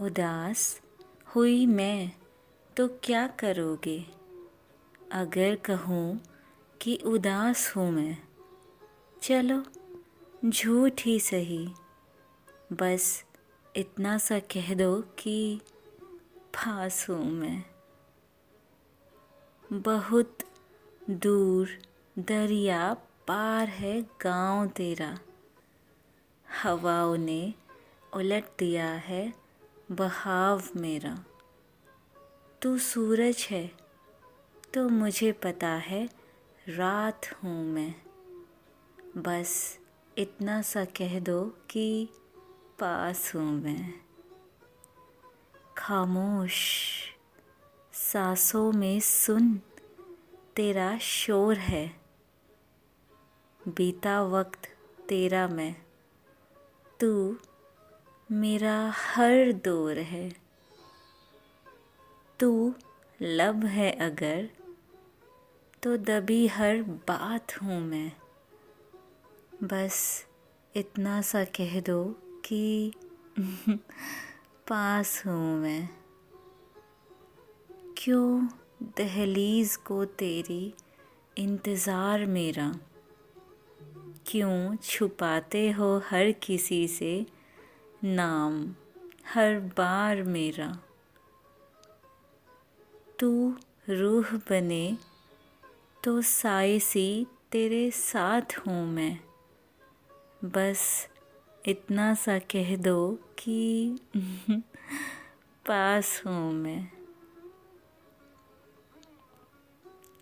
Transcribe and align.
उदास 0.00 0.80
हुई 1.26 1.66
मैं 1.66 2.12
तो 2.76 2.88
क्या 2.88 3.26
करोगे? 3.26 4.06
अगर 5.12 5.56
कहूँ 5.56 6.20
कि 6.80 6.96
उदास 6.96 7.76
हूँ 7.76 7.90
मैं, 7.92 8.18
चलो 9.22 9.62
झूठ 10.50 10.92
ही 11.00 11.20
सही। 11.20 11.68
बस 12.72 13.24
इतना 13.76 14.18
सा 14.18 14.38
कह 14.38 14.74
दो 14.74 15.00
कि 15.18 15.60
पास 16.54 17.06
हूँ 17.10 17.24
मैं। 17.24 17.64
बहुत 19.72 20.38
दूर 21.10 21.68
दरिया 22.18 22.94
पार 23.28 23.68
है 23.68 24.02
गाँव 24.02 24.66
तेरा। 24.66 25.18
हवाओं 26.62 27.16
ने 27.16 27.54
उलट 28.14 28.44
दिया 28.58 28.92
है 28.92 29.49
बहाव 29.92 30.62
मेरा। 30.76 31.24
तू 32.62 32.78
सूरज 32.78 33.46
है 33.50 33.72
तो 34.74 34.88
मुझे 34.88 35.32
पता 35.32 35.68
है, 35.68 36.10
रात 36.68 37.20
हूँ 37.26 37.64
मैं। 37.64 37.94
बस 39.16 39.78
इतना 40.18 40.62
सा 40.62 40.84
कह 40.84 41.20
दो 41.20 41.56
कि 41.70 42.08
पास 42.78 43.34
हूँ 43.34 43.62
मैं। 43.62 44.00
खामोश, 45.78 46.80
सांसों 47.92 48.72
में 48.72 49.00
सुन, 49.00 49.60
तेरा 50.56 50.98
शोर 50.98 51.56
है। 51.56 52.00
बीता 53.68 54.22
वक्त 54.22 54.66
तेरा 55.08 55.48
मैं। 55.48 55.76
तू 57.00 57.36
मेरा 58.32 58.92
हर 58.96 59.52
दौर 59.52 59.98
है। 59.98 60.32
तू 62.40 62.74
लब 63.22 63.64
है 63.64 63.92
अगर 63.92 64.48
तो 65.82 65.96
दबी 65.96 66.46
हर 66.46 66.82
बात 66.82 67.62
हूँ 67.62 67.80
मैं। 67.80 68.12
बस 69.62 70.26
इतना 70.76 71.22
सा 71.22 71.44
कह 71.44 71.80
दो 71.80 72.04
कि 72.44 72.92
पास 74.68 75.22
हूँ 75.26 75.60
मैं। 75.60 75.88
क्यों 77.96 78.48
दहलीज 78.82 79.76
को 79.76 80.04
तेरी 80.04 80.74
इंतज़ार 81.38 82.26
मेरा? 82.26 82.74
क्यों 84.26 84.76
छुपाते 84.76 85.70
हो 85.70 85.98
हर 85.98 86.32
किसी 86.32 86.88
से 86.88 87.26
नाम 88.04 88.74
हर 89.26 89.60
बार 89.60 90.22
मेरा। 90.22 90.78
तू 93.18 93.54
रूह 93.88 94.32
बने 94.32 94.98
तो 96.04 96.22
साए 96.22 96.78
सी 96.78 97.26
तेरे 97.52 97.90
साथ 97.90 98.58
हूँ 98.58 98.86
मैं। 98.86 99.20
बस 100.44 101.08
इतना 101.66 102.14
सा 102.14 102.38
कह 102.38 102.76
दो 102.76 103.18
कि 103.38 103.98
पास 105.66 106.22
हूँ 106.26 106.52
मैं। 106.52 106.90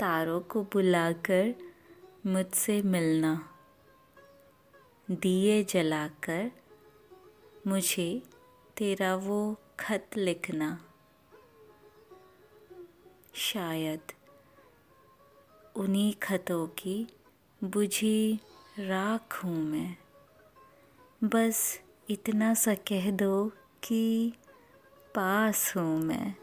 तारों 0.00 0.40
को 0.40 0.62
बुलाकर 0.62 1.54
मुझसे 2.26 2.82
मिलना। 2.82 3.48
दिए 5.10 5.64
जलाकर 5.64 6.50
मुझे 7.66 8.22
तेरा 8.76 9.16
वो 9.16 9.56
खत 9.80 10.10
लिखना। 10.16 10.84
शायद 13.34 14.00
उन्हीं 15.76 16.14
खतों 16.14 16.66
की 16.66 17.08
बुझी 17.64 18.40
राख 18.78 19.44
हूँ 19.44 19.64
मैं। 19.64 19.96
बस 21.24 21.80
इतना 22.10 22.54
सा 22.54 22.74
कह 22.74 23.10
दो 23.10 23.52
कि 23.82 24.32
पास 25.14 25.76
हूँ 25.76 26.00
मैं। 26.00 26.34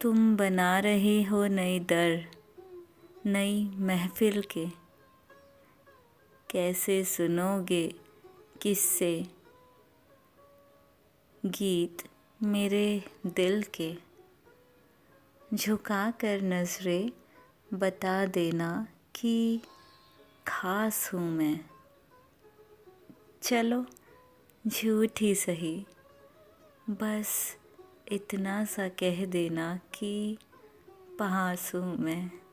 तुम 0.00 0.36
बना 0.36 0.78
रहे 0.78 1.22
हो 1.22 1.46
नई 1.46 1.80
दर। 1.80 2.43
नई 3.26 3.70
महफिल 3.76 4.42
के। 4.42 4.66
कैसे 6.50 7.04
सुनोगे 7.04 7.94
किससे? 8.62 9.26
गीत 11.46 12.08
मेरे 12.42 13.04
दिल 13.26 13.62
के। 13.62 13.96
झुका 15.54 16.10
कर 16.10 16.40
नजरे 16.42 17.12
बता 17.74 18.26
देना 18.26 18.86
कि 19.14 19.60
खास 20.46 21.10
हूँ 21.14 21.30
मैं। 21.30 21.60
चलो, 23.42 23.86
झूठ 24.66 25.20
ही 25.20 25.34
सही। 25.34 25.86
बस 26.90 27.56
इतना 28.12 28.64
सा 28.64 28.88
कह 28.88 29.24
देना 29.26 29.76
कि 29.76 30.38
पास 31.18 31.74
हूँ 31.74 31.96
मैं। 31.96 32.43